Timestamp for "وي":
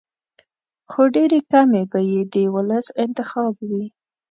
3.67-3.85